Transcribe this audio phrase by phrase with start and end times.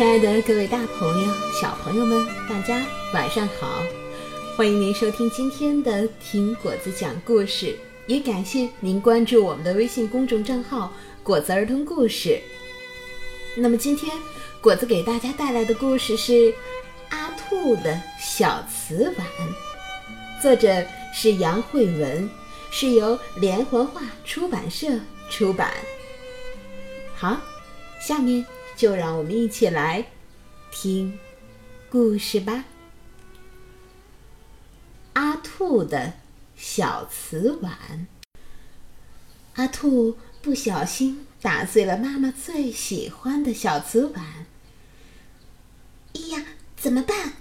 [0.00, 3.82] 亲爱的各位大朋友、小朋友们，大家晚上好！
[4.56, 7.66] 欢迎您收听今天的《听果子讲故事》，
[8.06, 10.90] 也感谢您关注我们的微信公众账号
[11.22, 12.40] “果子儿童故事”。
[13.54, 14.16] 那么今天
[14.62, 16.32] 果子给大家带来的故事是
[17.10, 19.26] 《阿兔的小瓷碗》，
[20.42, 22.26] 作者是杨慧文，
[22.70, 25.70] 是由连环画出版社出版。
[27.14, 27.38] 好，
[28.00, 28.42] 下面。
[28.80, 30.06] 就让我们一起来
[30.72, 31.18] 听
[31.90, 32.64] 故事吧。
[35.12, 36.14] 阿兔的
[36.56, 38.06] 小瓷碗。
[39.56, 44.46] 阿兔不小心打碎了妈妈最喜欢的小瓷碗。
[46.14, 46.42] 哎呀，
[46.74, 47.34] 怎么办？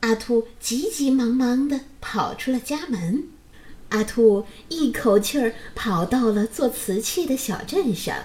[0.00, 3.28] 阿兔急急忙忙的跑出了家门。
[3.90, 8.16] 阿兔一口气儿跑到了做瓷器的小镇上，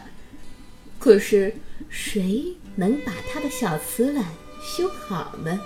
[1.02, 1.54] 可是。
[1.90, 4.24] 谁能把他的小瓷碗
[4.62, 5.60] 修好呢？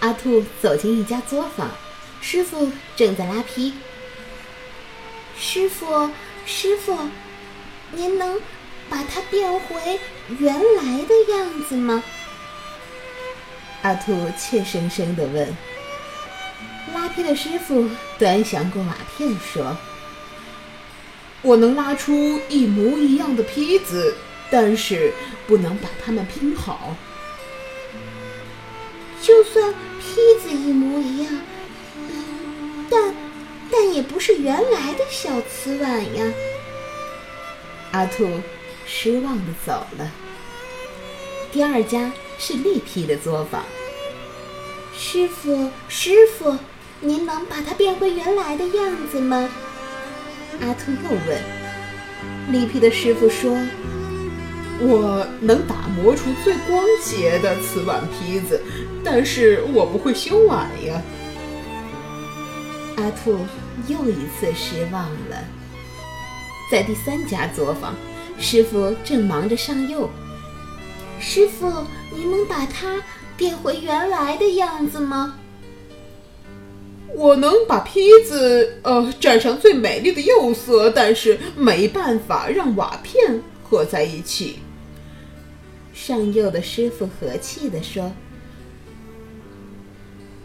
[0.00, 1.70] 阿兔走进一家作坊，
[2.20, 3.72] 师傅正在拉坯。
[5.38, 6.10] 师傅，
[6.44, 6.98] 师傅，
[7.92, 8.38] 您能
[8.90, 9.98] 把它变回
[10.38, 12.02] 原来的样子吗？
[13.82, 15.48] 阿兔怯生生地问。
[16.92, 19.74] 拉坯的师傅端详过瓦片，说
[21.44, 24.16] ：“我能拉出一模一样的坯子。”
[24.50, 25.12] 但是
[25.48, 26.94] 不能把它们拼好。
[29.20, 31.40] 就算坯子一模一样，
[32.88, 33.14] 但
[33.72, 36.32] 但也不是原来的小瓷碗呀。
[37.90, 38.28] 阿兔
[38.86, 40.12] 失望的走了。
[41.50, 43.64] 第二家是立坯的作坊。
[44.96, 46.56] 师傅，师傅，
[47.00, 49.48] 您能把它变回原来的样子吗？
[50.60, 51.40] 阿兔又问。
[52.50, 53.56] 立坯的师傅说。
[54.80, 58.60] 我能打磨出最光洁的瓷碗坯子，
[59.04, 61.00] 但是我不会修碗呀。
[62.96, 63.38] 阿兔
[63.86, 65.44] 又一次失望了。
[66.72, 67.94] 在第三家作坊，
[68.36, 70.10] 师傅正忙着上釉。
[71.20, 71.70] 师傅，
[72.12, 73.00] 您能把它
[73.36, 75.38] 变回原来的样子吗？
[77.14, 84.58] 我能把坯子呃蘸上最美丽的釉色，但是没办法让瓦片合在一起。
[85.92, 88.12] 上釉的师傅和气地说：“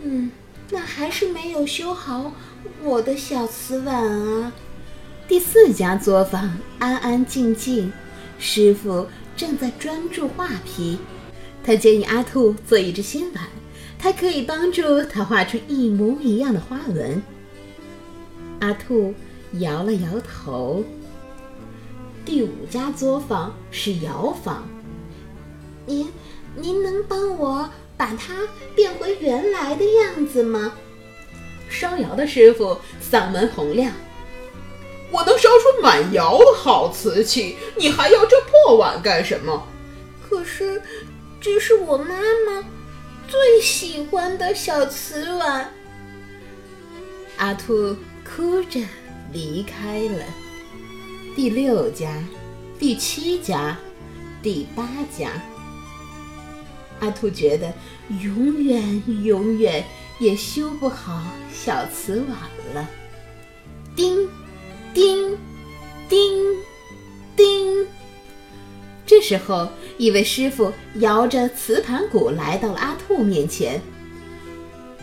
[0.03, 0.31] 嗯，
[0.69, 2.31] 那还是没有修好
[2.83, 4.53] 我的小瓷碗啊。”
[5.27, 7.91] 第四家作坊安安静静，
[8.39, 10.97] 师傅正在专注画坯。
[11.63, 13.43] 他建议阿兔做一只新碗，
[13.99, 17.21] 它可以帮助他画出一模一样的花纹。
[18.61, 19.13] 阿兔
[19.59, 20.83] 摇了摇头。
[22.25, 24.67] 第五家作坊是窑坊。
[25.85, 26.07] 您，
[26.55, 30.73] 您能帮我把它变回原来的样子吗？
[31.69, 32.77] 烧窑的师傅
[33.11, 33.91] 嗓门洪亮
[35.11, 39.67] ：“我能烧出满窑的好瓷器，你还要这破碗干什么？”
[40.27, 40.81] 可是，
[41.41, 42.15] 这是我妈
[42.47, 42.63] 妈
[43.29, 45.71] 最喜欢的小瓷碗。
[47.37, 47.95] 阿兔
[48.25, 48.81] 哭着
[49.31, 50.25] 离开了。
[51.35, 52.21] 第六家，
[52.79, 53.77] 第七家，
[54.41, 55.31] 第八家。
[56.99, 57.71] 阿兔觉得
[58.21, 59.85] 永远永远
[60.19, 61.21] 也修不好
[61.53, 62.37] 小瓷碗
[62.73, 62.89] 了。
[63.95, 64.27] 叮，
[64.93, 65.37] 叮，
[66.09, 66.43] 叮，
[67.37, 67.87] 叮。
[69.21, 73.81] 时候，一位师傅摇着瓷盘鼓来到了阿兔面前：“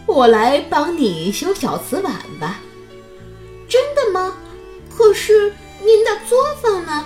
[0.07, 2.61] 我来帮你修小瓷碗吧。
[3.69, 4.37] ”“真的吗？
[4.97, 7.05] 可是您的作坊呢？”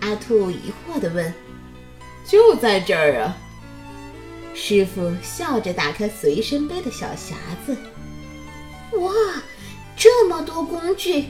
[0.00, 1.32] 阿兔疑惑地问。
[2.26, 3.36] “就在这儿啊。”
[4.52, 7.34] 师傅笑着打开随身背的小匣
[7.66, 7.76] 子，
[8.98, 9.12] 哇，
[9.96, 11.26] 这么多工具！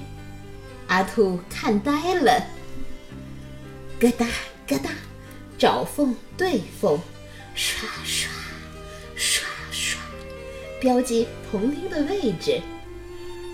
[0.87, 2.41] 阿兔看呆了。
[3.99, 4.27] 咯哒
[4.67, 4.91] 咯哒，
[5.59, 6.99] 找缝对缝，
[7.55, 8.31] 刷刷
[9.15, 10.01] 刷刷，
[10.81, 12.61] 标记铜钉的位置。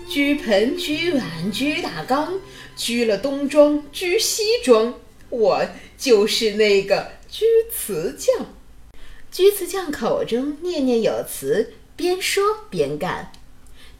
[0.09, 2.33] 锔盆、锔碗、锔大缸，
[2.75, 4.93] 锔了东庄，锔西庄，
[5.29, 5.65] 我
[5.97, 8.47] 就是那个锔瓷匠。
[9.31, 13.31] 锔瓷匠口中念念有词，边说边干，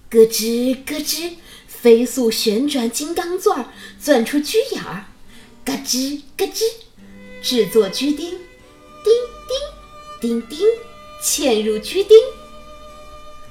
[0.10, 1.36] 咯吱咯吱，
[1.68, 5.06] 飞速旋转金刚钻，钻出锔眼儿，
[5.65, 6.63] 咯吱咯吱，
[7.44, 8.31] 制作居钉，
[9.04, 9.13] 钉
[10.22, 10.66] 钉钉钉，
[11.22, 12.18] 嵌入居钉。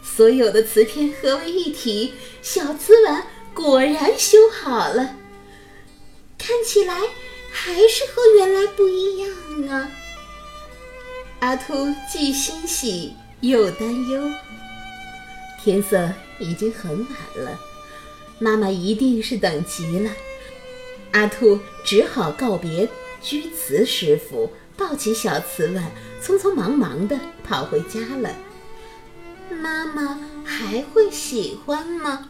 [0.02, 5.16] 所有的瓷片合为一体，小瓷碗果然修好了，
[6.38, 6.98] 看起来
[7.50, 9.90] 还是和原来不一样啊。
[11.40, 11.74] 阿兔
[12.10, 14.30] 既欣喜又担忧。
[15.62, 17.60] 天色已经很晚了，
[18.38, 20.10] 妈妈一定是等急了。
[21.12, 22.88] 阿兔只好告别
[23.22, 25.90] 居慈师傅，抱起小瓷碗，
[26.22, 28.34] 匆匆忙忙地跑回家了。
[29.50, 32.28] 妈妈还会喜欢吗？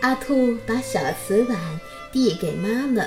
[0.00, 1.58] 阿兔把小瓷碗
[2.12, 3.04] 递给妈妈，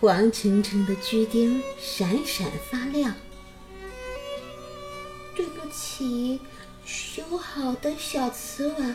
[0.00, 3.14] 黄澄澄的居钉闪闪发亮。
[5.36, 6.40] 对不起，
[6.84, 8.94] 修好的小瓷碗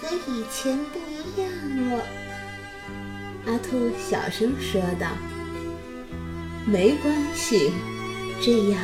[0.00, 2.04] 和以前不一样了。
[3.46, 5.08] 阿兔小声说道
[6.66, 7.72] ：“没关系，
[8.40, 8.80] 这样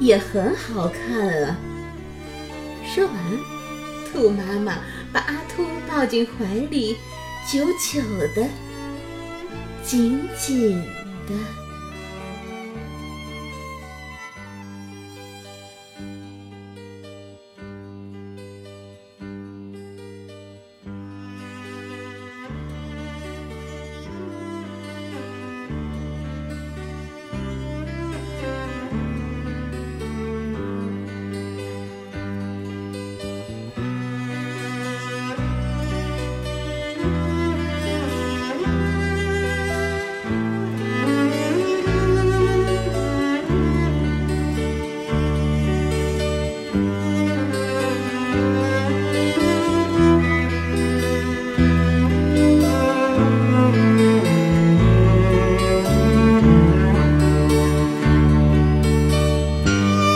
[0.00, 1.56] 也很好看啊。”
[2.94, 3.14] 说完，
[4.12, 4.78] 兔妈妈
[5.12, 6.96] 把阿兔抱进怀里，
[7.50, 8.00] 久久
[8.34, 8.48] 的、
[9.82, 10.82] 紧紧
[11.26, 11.65] 的。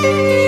[0.03, 0.40] Música